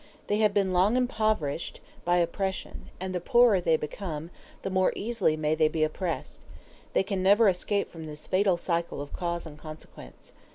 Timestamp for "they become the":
3.61-4.71